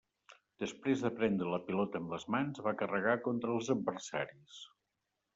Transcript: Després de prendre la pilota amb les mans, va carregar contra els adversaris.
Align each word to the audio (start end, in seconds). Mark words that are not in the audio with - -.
Després 0.61 1.01
de 1.07 1.09
prendre 1.17 1.51
la 1.55 1.59
pilota 1.67 2.01
amb 2.03 2.13
les 2.13 2.25
mans, 2.35 2.61
va 2.67 2.73
carregar 2.79 3.13
contra 3.27 3.53
els 3.57 3.69
adversaris. 3.75 4.57